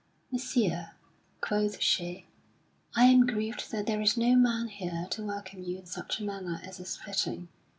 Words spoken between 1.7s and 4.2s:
she, "I am grieved that there is